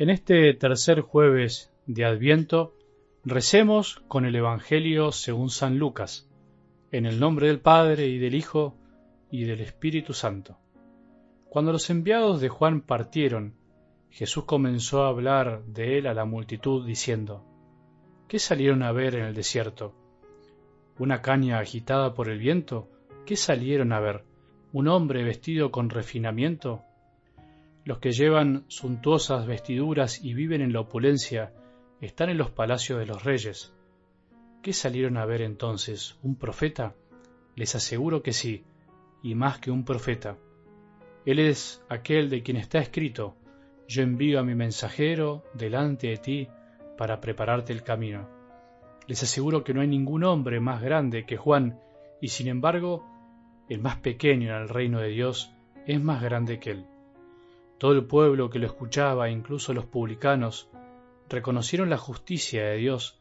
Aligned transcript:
En 0.00 0.08
este 0.08 0.54
tercer 0.54 1.02
jueves 1.02 1.70
de 1.84 2.06
Adviento, 2.06 2.74
recemos 3.22 4.02
con 4.08 4.24
el 4.24 4.34
Evangelio 4.34 5.12
según 5.12 5.50
San 5.50 5.78
Lucas, 5.78 6.26
en 6.90 7.04
el 7.04 7.20
nombre 7.20 7.48
del 7.48 7.60
Padre 7.60 8.06
y 8.06 8.16
del 8.16 8.34
Hijo 8.34 8.78
y 9.30 9.44
del 9.44 9.60
Espíritu 9.60 10.14
Santo. 10.14 10.56
Cuando 11.50 11.70
los 11.70 11.90
enviados 11.90 12.40
de 12.40 12.48
Juan 12.48 12.80
partieron, 12.80 13.56
Jesús 14.08 14.44
comenzó 14.44 15.04
a 15.04 15.08
hablar 15.08 15.64
de 15.66 15.98
él 15.98 16.06
a 16.06 16.14
la 16.14 16.24
multitud 16.24 16.86
diciendo, 16.86 17.44
¿Qué 18.26 18.38
salieron 18.38 18.82
a 18.82 18.92
ver 18.92 19.16
en 19.16 19.26
el 19.26 19.34
desierto? 19.34 19.94
¿Una 20.98 21.20
caña 21.20 21.58
agitada 21.58 22.14
por 22.14 22.30
el 22.30 22.38
viento? 22.38 22.88
¿Qué 23.26 23.36
salieron 23.36 23.92
a 23.92 24.00
ver? 24.00 24.24
¿Un 24.72 24.88
hombre 24.88 25.24
vestido 25.24 25.70
con 25.70 25.90
refinamiento? 25.90 26.86
Los 27.90 27.98
que 27.98 28.12
llevan 28.12 28.66
suntuosas 28.68 29.48
vestiduras 29.48 30.24
y 30.24 30.32
viven 30.32 30.60
en 30.60 30.72
la 30.72 30.78
opulencia 30.78 31.52
están 32.00 32.30
en 32.30 32.38
los 32.38 32.52
palacios 32.52 33.00
de 33.00 33.06
los 33.06 33.24
reyes. 33.24 33.74
¿Qué 34.62 34.72
salieron 34.72 35.16
a 35.16 35.24
ver 35.24 35.42
entonces? 35.42 36.16
¿Un 36.22 36.36
profeta? 36.36 36.94
Les 37.56 37.74
aseguro 37.74 38.22
que 38.22 38.32
sí, 38.32 38.62
y 39.24 39.34
más 39.34 39.58
que 39.58 39.72
un 39.72 39.84
profeta. 39.84 40.38
Él 41.26 41.40
es 41.40 41.84
aquel 41.88 42.30
de 42.30 42.44
quien 42.44 42.58
está 42.58 42.78
escrito, 42.78 43.34
yo 43.88 44.04
envío 44.04 44.38
a 44.38 44.44
mi 44.44 44.54
mensajero 44.54 45.42
delante 45.54 46.10
de 46.10 46.16
ti 46.18 46.48
para 46.96 47.20
prepararte 47.20 47.72
el 47.72 47.82
camino. 47.82 48.28
Les 49.08 49.20
aseguro 49.20 49.64
que 49.64 49.74
no 49.74 49.80
hay 49.80 49.88
ningún 49.88 50.22
hombre 50.22 50.60
más 50.60 50.80
grande 50.80 51.26
que 51.26 51.36
Juan, 51.36 51.80
y 52.20 52.28
sin 52.28 52.46
embargo, 52.46 53.04
el 53.68 53.80
más 53.80 53.96
pequeño 53.96 54.54
en 54.54 54.62
el 54.62 54.68
reino 54.68 55.00
de 55.00 55.08
Dios 55.08 55.52
es 55.88 56.00
más 56.00 56.22
grande 56.22 56.60
que 56.60 56.70
él. 56.70 56.89
Todo 57.80 57.92
el 57.92 58.04
pueblo 58.04 58.50
que 58.50 58.58
lo 58.58 58.66
escuchaba, 58.66 59.30
incluso 59.30 59.72
los 59.72 59.86
publicanos, 59.86 60.68
reconocieron 61.30 61.88
la 61.88 61.96
justicia 61.96 62.62
de 62.66 62.76
Dios 62.76 63.18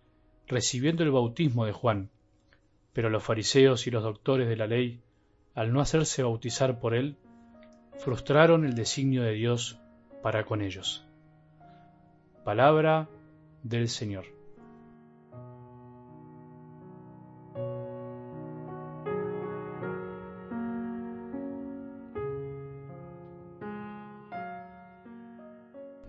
recibiendo 0.47 1.01
el 1.01 1.11
bautismo 1.11 1.65
de 1.65 1.71
Juan. 1.71 2.09
Pero 2.91 3.09
los 3.09 3.23
fariseos 3.23 3.87
y 3.87 3.91
los 3.91 4.03
doctores 4.03 4.49
de 4.49 4.57
la 4.57 4.67
ley, 4.67 4.99
al 5.55 5.71
no 5.71 5.79
hacerse 5.79 6.23
bautizar 6.23 6.81
por 6.81 6.93
él, 6.93 7.15
frustraron 7.99 8.65
el 8.65 8.75
designio 8.75 9.23
de 9.23 9.31
Dios 9.31 9.79
para 10.21 10.43
con 10.43 10.61
ellos. 10.61 11.07
Palabra 12.43 13.07
del 13.63 13.87
Señor. 13.87 14.38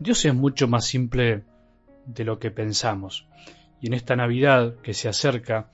Dios 0.01 0.25
es 0.25 0.35
mucho 0.35 0.67
más 0.67 0.87
simple 0.87 1.45
de 2.07 2.25
lo 2.25 2.39
que 2.39 2.51
pensamos. 2.51 3.29
Y 3.83 3.89
en 3.89 3.93
esta 3.93 4.17
Navidad 4.17 4.77
que 4.77 4.95
se 4.95 5.11
acerca, 5.11 5.71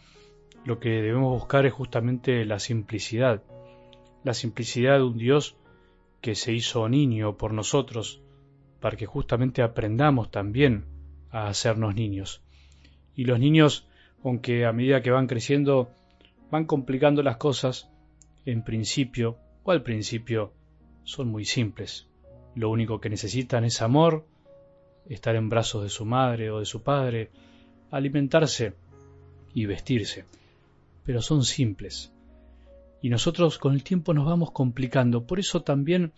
lo 0.64 0.80
que 0.80 0.88
debemos 0.88 1.32
buscar 1.32 1.64
es 1.64 1.72
justamente 1.72 2.44
la 2.44 2.58
simplicidad. 2.58 3.44
La 4.24 4.34
simplicidad 4.34 4.96
de 4.96 5.04
un 5.04 5.16
Dios 5.16 5.56
que 6.20 6.34
se 6.34 6.52
hizo 6.52 6.88
niño 6.88 7.36
por 7.36 7.52
nosotros, 7.52 8.20
para 8.80 8.96
que 8.96 9.06
justamente 9.06 9.62
aprendamos 9.62 10.32
también 10.32 10.86
a 11.30 11.46
hacernos 11.46 11.94
niños. 11.94 12.42
Y 13.14 13.26
los 13.26 13.38
niños, 13.38 13.86
aunque 14.24 14.66
a 14.66 14.72
medida 14.72 15.02
que 15.02 15.12
van 15.12 15.28
creciendo, 15.28 15.92
van 16.50 16.64
complicando 16.64 17.22
las 17.22 17.36
cosas, 17.36 17.88
en 18.44 18.64
principio 18.64 19.38
o 19.62 19.70
al 19.70 19.84
principio 19.84 20.52
son 21.04 21.28
muy 21.28 21.44
simples. 21.44 22.08
Lo 22.56 22.70
único 22.70 23.02
que 23.02 23.10
necesitan 23.10 23.64
es 23.64 23.82
amor, 23.82 24.24
estar 25.10 25.36
en 25.36 25.50
brazos 25.50 25.82
de 25.82 25.90
su 25.90 26.06
madre 26.06 26.50
o 26.50 26.58
de 26.58 26.64
su 26.64 26.82
padre, 26.82 27.30
alimentarse 27.90 28.72
y 29.52 29.66
vestirse. 29.66 30.24
Pero 31.04 31.20
son 31.20 31.44
simples. 31.44 32.14
Y 33.02 33.10
nosotros 33.10 33.58
con 33.58 33.74
el 33.74 33.84
tiempo 33.84 34.14
nos 34.14 34.24
vamos 34.24 34.52
complicando. 34.52 35.26
Por 35.26 35.38
eso 35.38 35.60
también 35.60 36.12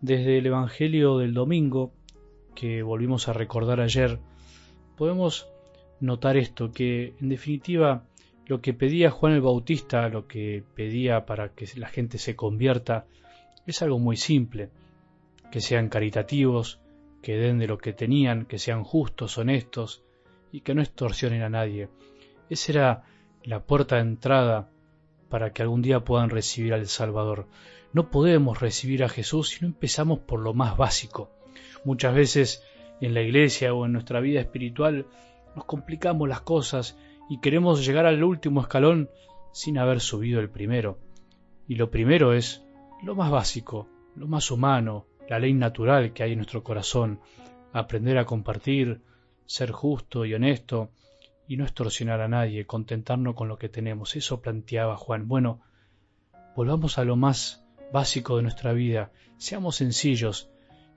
desde 0.00 0.38
el 0.38 0.46
Evangelio 0.46 1.18
del 1.18 1.34
domingo, 1.34 1.92
que 2.54 2.82
volvimos 2.82 3.28
a 3.28 3.34
recordar 3.34 3.80
ayer, 3.80 4.18
podemos 4.96 5.48
notar 6.00 6.38
esto, 6.38 6.72
que 6.72 7.12
en 7.20 7.28
definitiva 7.28 8.04
lo 8.46 8.62
que 8.62 8.72
pedía 8.72 9.10
Juan 9.10 9.34
el 9.34 9.42
Bautista, 9.42 10.08
lo 10.08 10.26
que 10.26 10.64
pedía 10.74 11.26
para 11.26 11.50
que 11.50 11.68
la 11.76 11.88
gente 11.88 12.16
se 12.16 12.34
convierta, 12.34 13.04
es 13.66 13.82
algo 13.82 13.98
muy 13.98 14.16
simple 14.16 14.70
que 15.50 15.60
sean 15.60 15.88
caritativos, 15.88 16.80
que 17.22 17.36
den 17.36 17.58
de 17.58 17.66
lo 17.66 17.78
que 17.78 17.92
tenían, 17.92 18.44
que 18.46 18.58
sean 18.58 18.84
justos, 18.84 19.38
honestos 19.38 20.02
y 20.52 20.60
que 20.60 20.74
no 20.74 20.82
extorsionen 20.82 21.42
a 21.42 21.48
nadie. 21.48 21.88
Esa 22.50 22.72
era 22.72 23.02
la 23.42 23.64
puerta 23.64 23.96
de 23.96 24.02
entrada 24.02 24.70
para 25.28 25.52
que 25.52 25.62
algún 25.62 25.82
día 25.82 26.04
puedan 26.04 26.30
recibir 26.30 26.74
al 26.74 26.86
Salvador. 26.86 27.48
No 27.92 28.10
podemos 28.10 28.60
recibir 28.60 29.04
a 29.04 29.08
Jesús 29.08 29.48
si 29.48 29.60
no 29.62 29.68
empezamos 29.68 30.18
por 30.18 30.40
lo 30.40 30.54
más 30.54 30.76
básico. 30.76 31.30
Muchas 31.84 32.14
veces 32.14 32.62
en 33.00 33.14
la 33.14 33.22
iglesia 33.22 33.74
o 33.74 33.86
en 33.86 33.92
nuestra 33.92 34.20
vida 34.20 34.40
espiritual 34.40 35.06
nos 35.56 35.64
complicamos 35.64 36.28
las 36.28 36.40
cosas 36.40 36.98
y 37.28 37.40
queremos 37.40 37.86
llegar 37.86 38.06
al 38.06 38.22
último 38.22 38.60
escalón 38.60 39.10
sin 39.52 39.78
haber 39.78 40.00
subido 40.00 40.40
el 40.40 40.50
primero. 40.50 40.98
Y 41.68 41.76
lo 41.76 41.90
primero 41.90 42.32
es 42.32 42.64
lo 43.02 43.14
más 43.14 43.30
básico, 43.30 43.88
lo 44.16 44.26
más 44.26 44.50
humano, 44.50 45.06
la 45.28 45.38
ley 45.38 45.54
natural 45.54 46.12
que 46.12 46.22
hay 46.22 46.32
en 46.32 46.38
nuestro 46.38 46.62
corazón, 46.62 47.20
aprender 47.72 48.18
a 48.18 48.24
compartir, 48.24 49.00
ser 49.46 49.70
justo 49.70 50.24
y 50.24 50.34
honesto 50.34 50.90
y 51.46 51.56
no 51.56 51.64
extorsionar 51.64 52.20
a 52.20 52.28
nadie, 52.28 52.66
contentarnos 52.66 53.34
con 53.34 53.48
lo 53.48 53.58
que 53.58 53.68
tenemos. 53.68 54.16
Eso 54.16 54.40
planteaba 54.40 54.96
Juan. 54.96 55.28
Bueno, 55.28 55.60
volvamos 56.56 56.98
a 56.98 57.04
lo 57.04 57.16
más 57.16 57.64
básico 57.92 58.36
de 58.36 58.42
nuestra 58.42 58.72
vida, 58.72 59.12
seamos 59.36 59.76
sencillos 59.76 60.50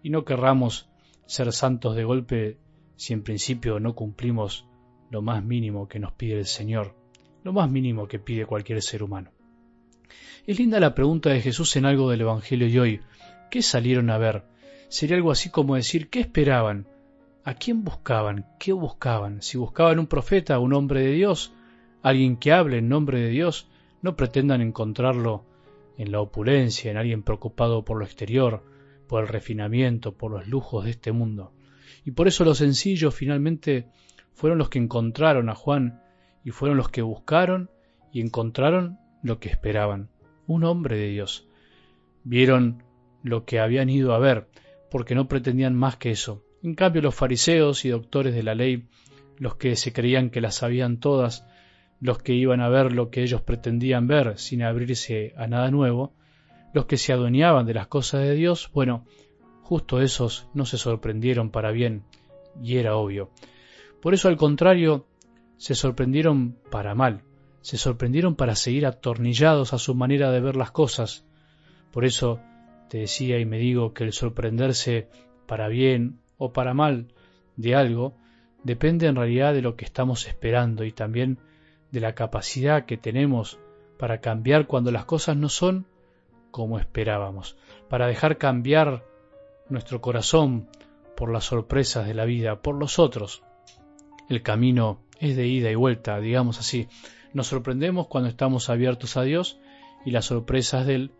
y 0.03 0.09
no 0.09 0.25
querramos 0.25 0.89
ser 1.25 1.51
santos 1.51 1.95
de 1.95 2.03
golpe 2.03 2.57
si 2.95 3.13
en 3.13 3.23
principio 3.23 3.79
no 3.79 3.93
cumplimos 3.93 4.65
lo 5.11 5.21
más 5.21 5.43
mínimo 5.43 5.87
que 5.87 5.99
nos 5.99 6.13
pide 6.13 6.39
el 6.39 6.45
Señor, 6.45 6.95
lo 7.43 7.53
más 7.53 7.69
mínimo 7.69 8.07
que 8.07 8.19
pide 8.19 8.45
cualquier 8.45 8.81
ser 8.81 9.03
humano. 9.03 9.31
Es 10.45 10.57
linda 10.59 10.79
la 10.79 10.95
pregunta 10.95 11.29
de 11.29 11.41
Jesús 11.41 11.75
en 11.75 11.85
algo 11.85 12.09
del 12.09 12.21
Evangelio 12.21 12.69
de 12.69 12.79
hoy. 12.79 13.01
¿Qué 13.49 13.61
salieron 13.61 14.09
a 14.09 14.17
ver? 14.17 14.43
Sería 14.89 15.15
algo 15.15 15.31
así 15.31 15.49
como 15.49 15.75
decir, 15.75 16.09
¿qué 16.09 16.19
esperaban? 16.19 16.87
¿A 17.43 17.53
quién 17.53 17.83
buscaban? 17.83 18.45
¿Qué 18.59 18.73
buscaban? 18.73 19.41
Si 19.41 19.57
buscaban 19.57 19.99
un 19.99 20.07
profeta, 20.07 20.59
un 20.59 20.73
hombre 20.73 21.01
de 21.01 21.11
Dios, 21.11 21.53
alguien 22.01 22.37
que 22.37 22.51
hable 22.51 22.79
en 22.79 22.89
nombre 22.89 23.19
de 23.19 23.29
Dios, 23.29 23.69
no 24.01 24.15
pretendan 24.15 24.61
encontrarlo 24.61 25.45
en 25.97 26.11
la 26.11 26.19
opulencia, 26.19 26.91
en 26.91 26.97
alguien 26.97 27.23
preocupado 27.23 27.83
por 27.83 27.97
lo 27.97 28.05
exterior, 28.05 28.63
por 29.07 29.23
el 29.23 29.29
refinamiento, 29.29 30.13
por 30.17 30.31
los 30.31 30.47
lujos 30.47 30.85
de 30.85 30.91
este 30.91 31.11
mundo. 31.11 31.53
Y 32.03 32.11
por 32.11 32.27
eso 32.27 32.43
los 32.43 32.57
sencillos 32.57 33.15
finalmente 33.15 33.87
fueron 34.33 34.57
los 34.57 34.69
que 34.69 34.79
encontraron 34.79 35.49
a 35.49 35.55
Juan 35.55 36.01
y 36.43 36.51
fueron 36.51 36.77
los 36.77 36.89
que 36.89 37.01
buscaron 37.01 37.71
y 38.11 38.21
encontraron 38.21 38.99
lo 39.23 39.39
que 39.39 39.49
esperaban, 39.49 40.09
un 40.45 40.63
hombre 40.63 40.97
de 40.97 41.09
Dios. 41.09 41.47
Vieron 42.23 42.83
lo 43.27 43.45
que 43.45 43.59
habían 43.59 43.89
ido 43.89 44.13
a 44.13 44.19
ver, 44.19 44.47
porque 44.89 45.15
no 45.15 45.27
pretendían 45.27 45.75
más 45.75 45.97
que 45.97 46.11
eso. 46.11 46.43
En 46.63 46.75
cambio, 46.75 47.01
los 47.01 47.15
fariseos 47.15 47.85
y 47.85 47.89
doctores 47.89 48.33
de 48.33 48.43
la 48.43 48.55
ley, 48.55 48.87
los 49.37 49.55
que 49.55 49.75
se 49.75 49.93
creían 49.93 50.29
que 50.29 50.41
las 50.41 50.55
sabían 50.55 50.99
todas, 50.99 51.45
los 51.99 52.19
que 52.19 52.33
iban 52.33 52.61
a 52.61 52.69
ver 52.69 52.91
lo 52.91 53.09
que 53.09 53.23
ellos 53.23 53.41
pretendían 53.41 54.07
ver 54.07 54.37
sin 54.37 54.63
abrirse 54.63 55.33
a 55.37 55.47
nada 55.47 55.71
nuevo, 55.71 56.13
los 56.73 56.85
que 56.85 56.97
se 56.97 57.13
adueñaban 57.13 57.65
de 57.65 57.73
las 57.73 57.87
cosas 57.87 58.21
de 58.21 58.35
Dios, 58.35 58.69
bueno, 58.73 59.05
justo 59.61 60.01
esos 60.01 60.47
no 60.53 60.65
se 60.65 60.77
sorprendieron 60.77 61.49
para 61.49 61.71
bien, 61.71 62.03
y 62.61 62.77
era 62.77 62.95
obvio. 62.95 63.31
Por 64.01 64.13
eso, 64.13 64.27
al 64.27 64.37
contrario, 64.37 65.07
se 65.57 65.75
sorprendieron 65.75 66.57
para 66.69 66.95
mal, 66.95 67.23
se 67.61 67.77
sorprendieron 67.77 68.35
para 68.35 68.55
seguir 68.55 68.85
atornillados 68.85 69.73
a 69.73 69.79
su 69.79 69.95
manera 69.95 70.31
de 70.31 70.39
ver 70.39 70.55
las 70.55 70.71
cosas. 70.71 71.25
Por 71.91 72.05
eso 72.05 72.39
te 72.89 72.99
decía 72.99 73.39
y 73.39 73.45
me 73.45 73.57
digo 73.57 73.93
que 73.93 74.03
el 74.03 74.13
sorprenderse 74.13 75.07
para 75.45 75.67
bien 75.67 76.19
o 76.37 76.53
para 76.53 76.73
mal 76.73 77.07
de 77.55 77.75
algo 77.75 78.15
depende 78.63 79.07
en 79.07 79.15
realidad 79.15 79.53
de 79.53 79.61
lo 79.61 79.75
que 79.75 79.85
estamos 79.85 80.27
esperando 80.27 80.83
y 80.83 80.91
también 80.91 81.39
de 81.91 81.99
la 81.99 82.15
capacidad 82.15 82.85
que 82.85 82.97
tenemos 82.97 83.59
para 83.97 84.19
cambiar 84.19 84.67
cuando 84.67 84.91
las 84.91 85.05
cosas 85.05 85.37
no 85.37 85.49
son 85.49 85.87
como 86.51 86.79
esperábamos, 86.79 87.57
para 87.89 88.07
dejar 88.07 88.37
cambiar 88.37 89.05
nuestro 89.69 90.01
corazón 90.01 90.69
por 91.15 91.31
las 91.31 91.45
sorpresas 91.45 92.07
de 92.07 92.13
la 92.13 92.25
vida, 92.25 92.61
por 92.61 92.75
los 92.75 92.99
otros. 92.99 93.43
El 94.29 94.43
camino 94.43 95.01
es 95.19 95.35
de 95.35 95.47
ida 95.47 95.71
y 95.71 95.75
vuelta, 95.75 96.19
digamos 96.19 96.59
así. 96.59 96.87
Nos 97.33 97.47
sorprendemos 97.47 98.07
cuando 98.07 98.29
estamos 98.29 98.69
abiertos 98.69 99.17
a 99.17 99.23
Dios 99.23 99.59
y 100.05 100.11
las 100.11 100.25
sorpresas 100.25 100.85
de 100.85 100.95
Él 100.95 101.11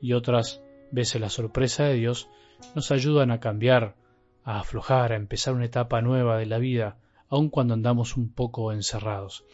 y 0.00 0.12
otras 0.12 0.62
veces 0.90 1.20
la 1.20 1.30
sorpresa 1.30 1.84
de 1.84 1.94
Dios 1.94 2.28
nos 2.74 2.90
ayudan 2.90 3.30
a 3.30 3.40
cambiar, 3.40 3.96
a 4.44 4.60
aflojar, 4.60 5.12
a 5.12 5.16
empezar 5.16 5.54
una 5.54 5.66
etapa 5.66 6.00
nueva 6.02 6.38
de 6.38 6.46
la 6.46 6.58
vida, 6.58 6.98
aun 7.28 7.50
cuando 7.50 7.74
andamos 7.74 8.16
un 8.16 8.32
poco 8.32 8.72
encerrados. 8.72 9.44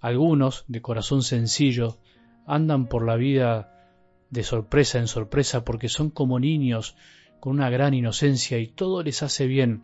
Algunos, 0.00 0.64
de 0.68 0.82
corazón 0.82 1.22
sencillo, 1.22 1.98
andan 2.46 2.86
por 2.86 3.06
la 3.06 3.16
vida 3.16 3.72
de 4.30 4.42
sorpresa 4.42 4.98
en 4.98 5.06
sorpresa 5.06 5.64
porque 5.64 5.88
son 5.88 6.10
como 6.10 6.40
niños 6.40 6.96
con 7.38 7.52
una 7.52 7.70
gran 7.70 7.92
inocencia 7.92 8.58
y 8.58 8.66
todo 8.66 9.02
les 9.02 9.22
hace 9.22 9.46
bien, 9.46 9.82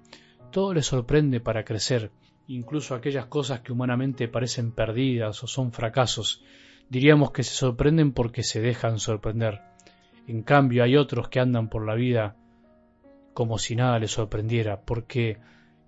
todo 0.51 0.75
les 0.75 0.87
sorprende 0.87 1.41
para 1.41 1.65
crecer, 1.65 2.11
incluso 2.47 2.95
aquellas 2.95 3.27
cosas 3.27 3.61
que 3.61 3.73
humanamente 3.73 4.27
parecen 4.27 4.73
perdidas 4.73 5.43
o 5.45 5.47
son 5.47 5.73
fracasos, 5.73 6.43
diríamos 6.89 7.33
que 7.33 7.43
se 7.43 7.55
sorprenden 7.55 8.13
porque 8.13 8.43
se 8.43 8.61
dejan 8.61 8.99
sorprender. 8.99 9.61
En 10.29 10.43
cambio 10.43 10.85
hay 10.85 10.95
otros 10.95 11.31
que 11.31 11.41
andan 11.41 11.71
por 11.71 11.87
la 11.87 11.95
vida 11.95 12.37
como 13.33 13.57
si 13.57 13.75
nada 13.75 13.99
les 13.99 14.11
sorprendiera, 14.11 14.83
porque 14.83 15.39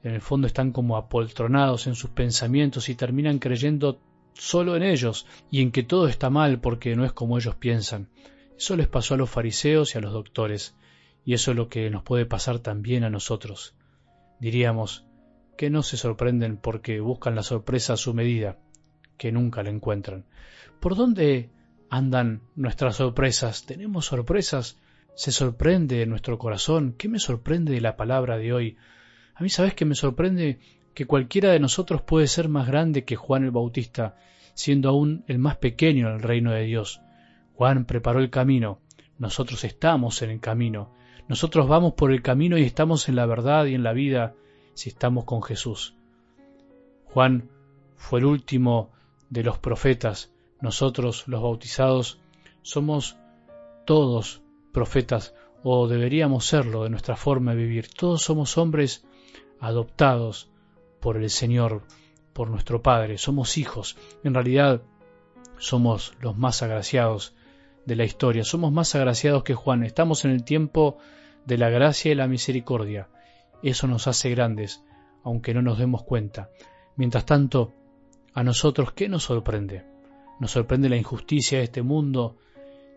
en 0.02 0.14
el 0.14 0.22
fondo 0.22 0.46
están 0.46 0.72
como 0.72 0.96
apoltronados 0.96 1.86
en 1.86 1.94
sus 1.94 2.08
pensamientos 2.08 2.88
y 2.88 2.94
terminan 2.94 3.38
creyendo 3.38 4.00
solo 4.32 4.76
en 4.76 4.82
ellos 4.82 5.26
y 5.50 5.60
en 5.60 5.70
que 5.70 5.82
todo 5.82 6.08
está 6.08 6.30
mal 6.30 6.58
porque 6.58 6.96
no 6.96 7.04
es 7.04 7.12
como 7.12 7.36
ellos 7.36 7.54
piensan. 7.56 8.08
Eso 8.56 8.76
les 8.76 8.88
pasó 8.88 9.12
a 9.12 9.18
los 9.18 9.28
fariseos 9.28 9.94
y 9.94 9.98
a 9.98 10.00
los 10.00 10.14
doctores, 10.14 10.74
y 11.26 11.34
eso 11.34 11.50
es 11.50 11.56
lo 11.58 11.68
que 11.68 11.90
nos 11.90 12.02
puede 12.02 12.24
pasar 12.24 12.60
también 12.60 13.04
a 13.04 13.10
nosotros. 13.10 13.74
Diríamos 14.40 15.04
que 15.58 15.68
no 15.68 15.82
se 15.82 15.98
sorprenden 15.98 16.56
porque 16.56 17.00
buscan 17.00 17.34
la 17.34 17.42
sorpresa 17.42 17.92
a 17.92 17.98
su 17.98 18.14
medida, 18.14 18.56
que 19.18 19.32
nunca 19.32 19.62
la 19.62 19.68
encuentran. 19.68 20.24
¿Por 20.80 20.96
dónde 20.96 21.50
andan 21.90 22.40
nuestras 22.54 22.96
sorpresas? 22.96 23.66
¿Tenemos 23.66 24.06
sorpresas? 24.06 24.78
¿Se 25.14 25.32
sorprende 25.32 26.06
nuestro 26.06 26.38
corazón? 26.38 26.94
¿Qué 26.96 27.08
me 27.08 27.18
sorprende 27.18 27.72
de 27.72 27.80
la 27.80 27.96
palabra 27.96 28.38
de 28.38 28.52
hoy? 28.52 28.76
A 29.34 29.42
mí 29.42 29.50
sabes 29.50 29.74
que 29.74 29.84
me 29.84 29.96
sorprende 29.96 30.60
que 30.94 31.06
cualquiera 31.06 31.50
de 31.50 31.60
nosotros 31.60 32.02
puede 32.02 32.28
ser 32.28 32.48
más 32.48 32.68
grande 32.68 33.04
que 33.04 33.16
Juan 33.16 33.44
el 33.44 33.50
Bautista, 33.50 34.16
siendo 34.54 34.88
aún 34.88 35.24
el 35.26 35.38
más 35.38 35.56
pequeño 35.56 36.08
en 36.08 36.14
el 36.14 36.22
reino 36.22 36.52
de 36.52 36.62
Dios. 36.62 37.00
Juan 37.54 37.84
preparó 37.84 38.20
el 38.20 38.30
camino, 38.30 38.80
nosotros 39.18 39.64
estamos 39.64 40.22
en 40.22 40.30
el 40.30 40.40
camino, 40.40 40.94
nosotros 41.28 41.68
vamos 41.68 41.94
por 41.94 42.12
el 42.12 42.22
camino 42.22 42.56
y 42.56 42.62
estamos 42.62 43.08
en 43.08 43.16
la 43.16 43.26
verdad 43.26 43.66
y 43.66 43.74
en 43.74 43.82
la 43.82 43.92
vida 43.92 44.34
si 44.74 44.88
estamos 44.88 45.24
con 45.24 45.42
Jesús. 45.42 45.94
Juan 47.04 47.50
fue 47.96 48.20
el 48.20 48.26
último 48.26 48.90
de 49.28 49.42
los 49.42 49.58
profetas, 49.58 50.32
nosotros 50.60 51.26
los 51.26 51.42
bautizados 51.42 52.20
somos 52.62 53.16
todos 53.84 54.42
profetas 54.72 55.34
o 55.62 55.88
deberíamos 55.88 56.46
serlo 56.46 56.84
de 56.84 56.90
nuestra 56.90 57.16
forma 57.16 57.54
de 57.54 57.62
vivir. 57.62 57.88
Todos 57.88 58.22
somos 58.22 58.56
hombres 58.58 59.04
adoptados 59.58 60.50
por 61.00 61.16
el 61.16 61.30
Señor, 61.30 61.82
por 62.32 62.50
nuestro 62.50 62.82
Padre. 62.82 63.18
Somos 63.18 63.58
hijos. 63.58 63.96
En 64.24 64.34
realidad 64.34 64.82
somos 65.58 66.14
los 66.20 66.36
más 66.36 66.62
agraciados 66.62 67.34
de 67.84 67.96
la 67.96 68.04
historia. 68.04 68.44
Somos 68.44 68.72
más 68.72 68.94
agraciados 68.94 69.42
que 69.42 69.54
Juan. 69.54 69.84
Estamos 69.84 70.24
en 70.24 70.30
el 70.30 70.44
tiempo 70.44 70.98
de 71.46 71.58
la 71.58 71.70
gracia 71.70 72.12
y 72.12 72.14
la 72.14 72.28
misericordia. 72.28 73.08
Eso 73.62 73.86
nos 73.86 74.06
hace 74.06 74.30
grandes, 74.30 74.82
aunque 75.22 75.52
no 75.52 75.62
nos 75.62 75.78
demos 75.78 76.02
cuenta. 76.02 76.50
Mientras 76.96 77.26
tanto, 77.26 77.72
a 78.32 78.42
nosotros, 78.42 78.92
¿qué 78.92 79.08
nos 79.08 79.24
sorprende? 79.24 79.84
Nos 80.40 80.52
sorprende 80.52 80.88
la 80.88 80.96
injusticia 80.96 81.58
de 81.58 81.64
este 81.64 81.82
mundo 81.82 82.38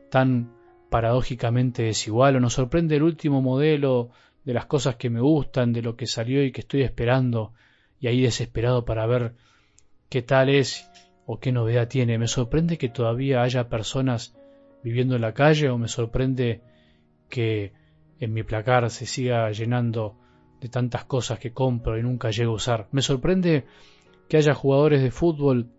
tan 0.10 0.54
paradójicamente 0.90 1.84
desigual, 1.84 2.38
o 2.38 2.40
nos 2.40 2.54
sorprende 2.54 2.95
el 2.95 3.04
último 3.04 3.42
modelo 3.42 4.10
de 4.45 4.54
las 4.54 4.66
cosas 4.66 4.95
que 4.95 5.10
me 5.10 5.19
gustan, 5.19 5.74
de 5.74 5.81
lo 5.81 5.95
que 5.95 6.07
salió 6.07 6.44
y 6.44 6.51
que 6.51 6.62
estoy 6.62 6.84
esperando, 6.84 7.54
y 8.00 8.07
ahí 8.07 8.22
desesperado 8.22 8.86
para 8.86 9.06
ver 9.06 9.36
qué 10.10 10.22
tal 10.22 10.50
es 10.50 10.90
o 11.25 11.40
qué 11.40 11.51
novedad 11.51 11.88
tiene. 11.88 12.18
Me 12.18 12.28
sorprende 12.28 12.78
que 12.78 12.90
todavía 12.90 13.42
haya 13.42 13.69
personas 13.69 14.36
viviendo 14.84 15.16
en 15.16 15.22
la 15.22 15.34
calle 15.34 15.69
o 15.69 15.78
me 15.78 15.88
sorprende 15.88 16.62
que 17.30 17.74
en 18.19 18.34
mi 18.34 18.44
placar 18.44 18.89
se 18.89 19.06
siga 19.06 19.51
llenando 19.51 20.18
de 20.62 20.69
tantas 20.69 21.06
cosas 21.06 21.39
que 21.39 21.51
compro 21.51 21.98
y 21.98 22.04
nunca 22.04 22.30
llego 22.31 22.54
a 22.54 22.56
usar. 22.56 22.88
Me 22.92 23.01
sorprende 23.01 23.66
que 24.30 24.38
haya 24.38 24.54
jugadores 24.54 25.01
de 25.01 25.12
fútbol 25.12 25.73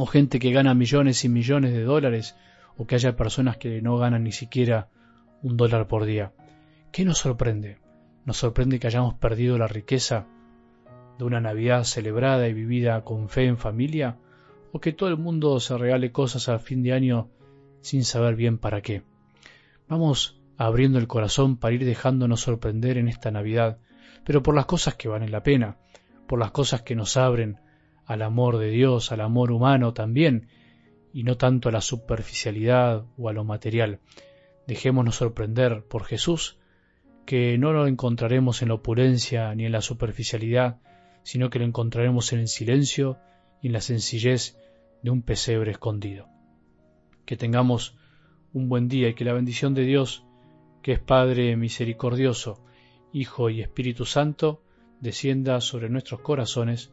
o 0.00 0.06
gente 0.06 0.38
que 0.38 0.50
gana 0.50 0.74
millones 0.74 1.24
y 1.24 1.28
millones 1.28 1.72
de 1.72 1.82
dólares 1.82 2.34
o 2.78 2.86
que 2.86 2.94
haya 2.94 3.16
personas 3.16 3.58
que 3.58 3.82
no 3.82 3.98
ganan 3.98 4.24
ni 4.24 4.32
siquiera 4.32 4.88
un 5.42 5.58
dólar 5.58 5.88
por 5.88 6.06
día. 6.06 6.32
¿Qué 6.90 7.04
nos 7.04 7.18
sorprende? 7.18 7.78
Nos 8.24 8.38
sorprende 8.38 8.78
que 8.78 8.86
hayamos 8.86 9.14
perdido 9.14 9.58
la 9.58 9.68
riqueza 9.68 10.26
de 11.18 11.24
una 11.24 11.40
Navidad 11.40 11.84
celebrada 11.84 12.48
y 12.48 12.54
vivida 12.54 13.04
con 13.04 13.28
fe 13.28 13.44
en 13.44 13.58
familia 13.58 14.16
o 14.72 14.80
que 14.80 14.92
todo 14.92 15.10
el 15.10 15.18
mundo 15.18 15.60
se 15.60 15.76
regale 15.76 16.12
cosas 16.12 16.48
al 16.48 16.60
fin 16.60 16.82
de 16.82 16.94
año 16.94 17.28
sin 17.82 18.04
saber 18.04 18.36
bien 18.36 18.56
para 18.56 18.80
qué. 18.80 19.02
Vamos 19.86 20.40
abriendo 20.56 20.98
el 20.98 21.08
corazón 21.08 21.58
para 21.58 21.74
ir 21.74 21.84
dejándonos 21.84 22.40
sorprender 22.40 22.96
en 22.96 23.08
esta 23.08 23.30
Navidad, 23.30 23.78
pero 24.24 24.42
por 24.42 24.54
las 24.54 24.64
cosas 24.64 24.94
que 24.94 25.08
valen 25.08 25.30
la 25.30 25.42
pena, 25.42 25.76
por 26.26 26.38
las 26.38 26.52
cosas 26.52 26.80
que 26.82 26.94
nos 26.94 27.18
abren 27.18 27.58
al 28.10 28.22
amor 28.22 28.58
de 28.58 28.70
Dios, 28.70 29.12
al 29.12 29.20
amor 29.20 29.52
humano 29.52 29.94
también, 29.94 30.48
y 31.12 31.22
no 31.22 31.36
tanto 31.36 31.68
a 31.68 31.72
la 31.72 31.80
superficialidad 31.80 33.04
o 33.16 33.28
a 33.28 33.32
lo 33.32 33.44
material. 33.44 34.00
Dejémonos 34.66 35.16
sorprender 35.16 35.84
por 35.84 36.04
Jesús, 36.04 36.58
que 37.24 37.56
no 37.56 37.72
lo 37.72 37.86
encontraremos 37.86 38.62
en 38.62 38.68
la 38.68 38.74
opulencia 38.74 39.54
ni 39.54 39.64
en 39.64 39.72
la 39.72 39.80
superficialidad, 39.80 40.80
sino 41.22 41.50
que 41.50 41.60
lo 41.60 41.64
encontraremos 41.64 42.32
en 42.32 42.40
el 42.40 42.48
silencio 42.48 43.18
y 43.62 43.68
en 43.68 43.74
la 43.74 43.80
sencillez 43.80 44.58
de 45.02 45.10
un 45.10 45.22
pesebre 45.22 45.70
escondido 45.70 46.26
que 47.30 47.36
tengamos 47.36 47.94
un 48.52 48.68
buen 48.68 48.88
día 48.88 49.08
y 49.08 49.14
que 49.14 49.24
la 49.24 49.32
bendición 49.32 49.72
de 49.72 49.84
Dios, 49.84 50.24
que 50.82 50.90
es 50.90 50.98
Padre 50.98 51.54
misericordioso, 51.54 52.60
Hijo 53.12 53.50
y 53.50 53.60
Espíritu 53.60 54.04
Santo, 54.04 54.64
descienda 55.00 55.60
sobre 55.60 55.90
nuestros 55.90 56.22
corazones 56.22 56.92